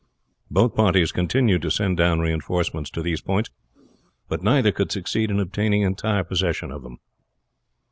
Both 0.49 0.73
parties 0.73 1.11
continued 1.11 1.61
to 1.61 1.69
send 1.69 1.95
down 1.95 2.21
reinforcements 2.21 2.89
to 2.89 3.03
these 3.03 3.21
points, 3.21 3.51
but 4.27 4.41
neither 4.41 4.71
could 4.71 4.91
succeed 4.91 5.29
in 5.29 5.39
obtaining 5.39 5.83
entire 5.83 6.23
possession 6.23 6.71
of 6.71 6.81
them. 6.81 6.97